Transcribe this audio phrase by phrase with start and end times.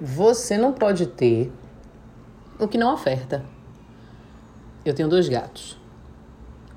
[0.00, 1.52] Você não pode ter
[2.56, 3.44] o que não oferta.
[4.84, 5.76] Eu tenho dois gatos,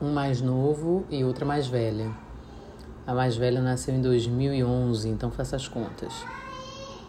[0.01, 2.09] um mais novo e outra mais velha.
[3.05, 6.11] A mais velha nasceu em 2011, então faça as contas.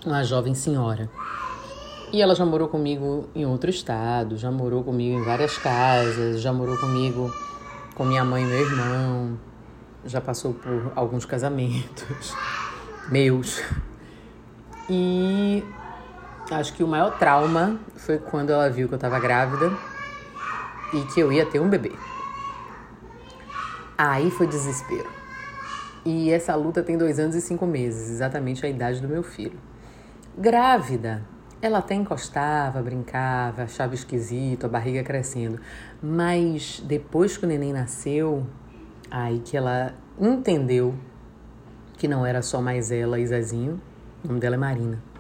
[0.05, 1.09] Uma jovem senhora.
[2.13, 6.53] E ela já morou comigo em outro estado, já morou comigo em várias casas, já
[6.53, 7.33] morou comigo
[7.95, 9.39] com minha mãe e meu irmão,
[10.05, 12.35] já passou por alguns casamentos
[13.11, 13.63] meus.
[14.91, 15.65] E
[16.51, 19.73] Acho que o maior trauma foi quando ela viu que eu tava grávida
[20.93, 21.93] e que eu ia ter um bebê.
[23.97, 25.09] Aí foi desespero.
[26.05, 29.59] E essa luta tem dois anos e cinco meses, exatamente a idade do meu filho.
[30.37, 31.23] Grávida,
[31.61, 35.61] ela até encostava, brincava, achava esquisito, a barriga crescendo.
[36.03, 38.45] Mas depois que o neném nasceu,
[39.11, 40.95] aí que ela entendeu
[41.97, 43.81] que não era só mais ela e Zezinho,
[44.25, 45.12] o nome dela é Marina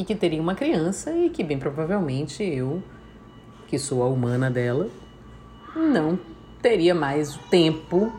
[0.00, 2.82] e que teria uma criança e que bem provavelmente eu,
[3.66, 4.88] que sou a humana dela,
[5.76, 6.18] não
[6.62, 8.10] teria mais o tempo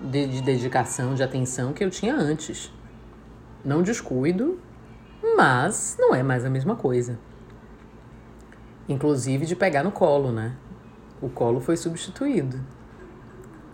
[0.00, 2.72] de, de dedicação, de atenção que eu tinha antes.
[3.64, 4.60] Não descuido,
[5.36, 7.18] mas não é mais a mesma coisa.
[8.88, 10.54] Inclusive de pegar no colo, né?
[11.20, 12.60] O colo foi substituído.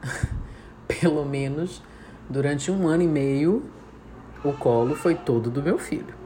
[0.89, 1.83] Pelo menos
[2.27, 3.67] durante um ano e meio,
[4.43, 6.17] o colo foi todo do meu filho.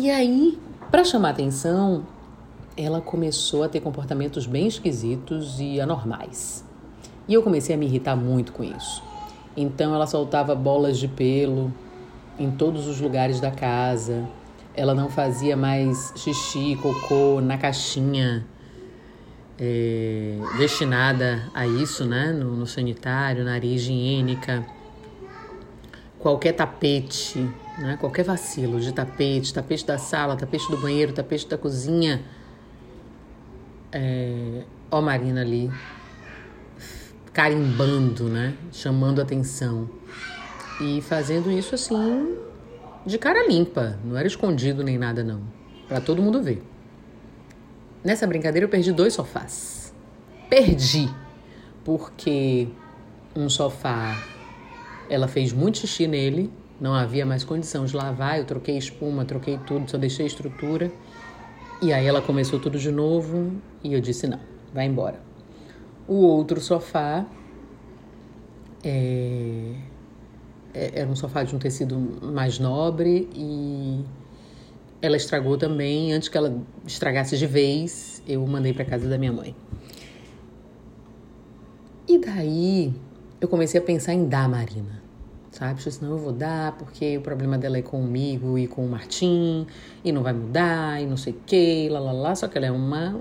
[0.00, 0.56] E aí,
[0.92, 2.06] para chamar atenção,
[2.76, 6.64] ela começou a ter comportamentos bem esquisitos e anormais.
[7.26, 9.02] E eu comecei a me irritar muito com isso.
[9.56, 11.74] Então ela soltava bolas de pelo
[12.38, 14.24] em todos os lugares da casa.
[14.72, 18.46] Ela não fazia mais xixi, cocô na caixinha
[19.58, 22.30] é, destinada a isso, né?
[22.30, 24.64] No, no sanitário, na área higiênica.
[26.20, 27.44] Qualquer tapete
[27.78, 27.96] né?
[27.98, 32.22] Qualquer vacilo de tapete, tapete da sala, tapete do banheiro, tapete da cozinha.
[33.92, 35.70] É, ó Marina ali
[37.32, 38.54] carimbando, né?
[38.72, 39.88] Chamando atenção.
[40.80, 42.36] E fazendo isso assim
[43.06, 45.42] de cara limpa, não era escondido nem nada não,
[45.88, 46.62] para todo mundo ver.
[48.04, 49.94] Nessa brincadeira eu perdi dois sofás.
[50.50, 51.08] Perdi
[51.84, 52.68] porque
[53.34, 54.14] um sofá
[55.08, 59.58] ela fez muito xixi nele não havia mais condição de lavar, eu troquei espuma, troquei
[59.58, 60.92] tudo, só deixei estrutura.
[61.82, 63.52] E aí ela começou tudo de novo
[63.82, 64.40] e eu disse: não,
[64.72, 65.20] vai embora.
[66.06, 67.26] O outro sofá
[68.82, 69.74] é,
[70.72, 74.04] é, era um sofá de um tecido mais nobre e
[75.02, 76.12] ela estragou também.
[76.12, 79.54] Antes que ela estragasse de vez, eu mandei para casa da minha mãe.
[82.08, 82.94] E daí
[83.40, 85.07] eu comecei a pensar em dar Marina
[85.58, 85.82] sabe?
[85.82, 89.66] Senão eu vou dar porque o problema dela é comigo e com o Martim
[90.04, 92.34] e não vai mudar e não sei o que, lá, lá, lá.
[92.34, 93.20] Só que ela é uma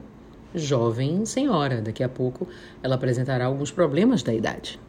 [0.53, 1.81] jovem senhora.
[1.81, 2.47] Daqui a pouco
[2.83, 4.79] ela apresentará alguns problemas da idade.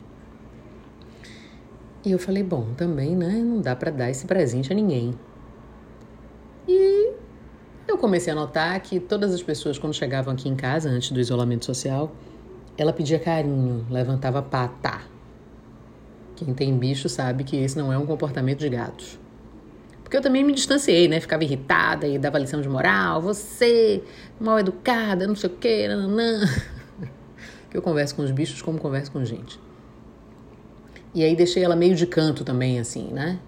[2.04, 3.30] E eu falei, bom, também, né?
[3.30, 5.14] Não dá para dar esse presente a ninguém.
[6.68, 7.12] E
[7.88, 11.18] eu comecei a notar que todas as pessoas, quando chegavam aqui em casa, antes do
[11.18, 12.12] isolamento social,
[12.76, 15.17] ela pedia carinho, levantava pata
[16.38, 19.18] quem tem bicho sabe que esse não é um comportamento de gatos.
[20.02, 21.20] Porque eu também me distanciei, né?
[21.20, 23.20] Ficava irritada e dava lição de moral.
[23.20, 24.02] Você,
[24.40, 26.40] mal educada, não sei o quê, nananã.
[27.70, 29.60] Que eu converso com os bichos como converso com gente.
[31.14, 33.38] E aí deixei ela meio de canto também, assim, né?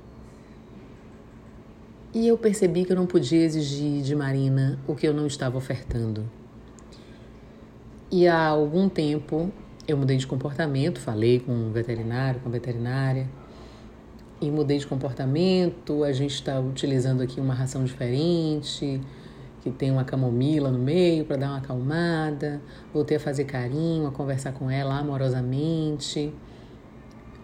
[2.12, 5.56] E eu percebi que eu não podia exigir de Marina o que eu não estava
[5.56, 6.28] ofertando.
[8.10, 9.50] E há algum tempo
[9.90, 13.28] eu mudei de comportamento, falei com o veterinário, com a veterinária,
[14.40, 16.04] e mudei de comportamento.
[16.04, 19.00] A gente está utilizando aqui uma ração diferente,
[19.62, 22.60] que tem uma camomila no meio para dar uma acalmada.
[22.92, 26.32] Voltei a fazer carinho, a conversar com ela amorosamente.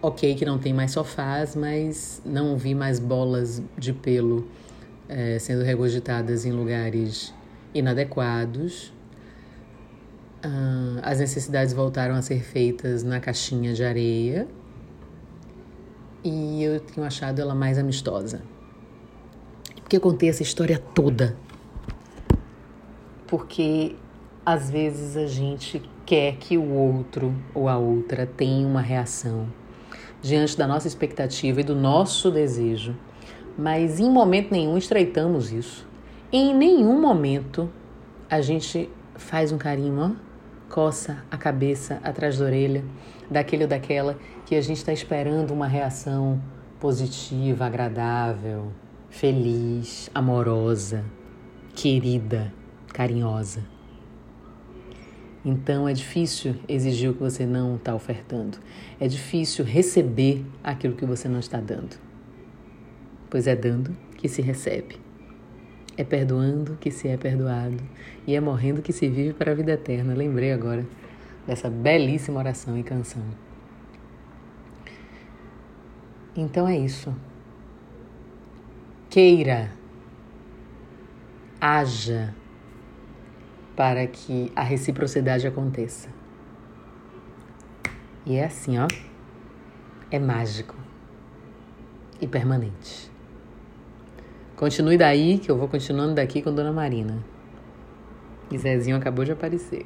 [0.01, 4.47] Ok, que não tem mais sofás, mas não vi mais bolas de pelo
[5.09, 7.34] é, sendo regurgitadas em lugares
[7.75, 8.93] inadequados.
[10.48, 14.47] Ah, as necessidades voltaram a ser feitas na caixinha de areia
[16.22, 18.43] e eu tenho achado ela mais amistosa.
[19.75, 21.37] Por que eu contei essa história toda?
[23.27, 23.97] Porque
[24.45, 29.48] às vezes a gente quer que o outro ou a outra tenha uma reação
[30.22, 32.95] diante da nossa expectativa e do nosso desejo,
[33.59, 35.89] mas em momento nenhum estreitamos isso.
[36.33, 37.69] Em nenhum momento
[38.31, 40.26] a gente faz um carinho, ó
[40.68, 42.84] coça a cabeça atrás da orelha
[43.30, 46.41] daquele ou daquela que a gente está esperando uma reação
[46.78, 48.71] positiva, agradável,
[49.10, 51.04] feliz, amorosa,
[51.74, 52.53] querida,
[52.92, 53.65] carinhosa.
[55.45, 58.59] Então é difícil exigir o que você não está ofertando.
[58.98, 61.97] É difícil receber aquilo que você não está dando.
[63.30, 65.06] Pois é dando que se recebe.
[65.97, 67.77] É perdoando que se é perdoado.
[68.27, 70.15] E é morrendo que se vive para a vida eterna.
[70.15, 70.87] Lembrei agora
[71.47, 73.22] dessa belíssima oração e canção.
[76.37, 77.15] Então é isso.
[79.09, 79.71] Queira,
[81.60, 82.34] haja
[83.75, 86.09] para que a reciprocidade aconteça.
[88.27, 88.87] E é assim, ó.
[90.10, 90.75] É mágico
[92.21, 93.10] e permanente.
[94.57, 97.23] Continue daí, que eu vou continuando daqui com Dona Marina.
[98.51, 99.85] E Zezinho acabou de aparecer.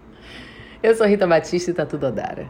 [0.82, 2.48] eu sou Rita Batista e tá tudo Odara.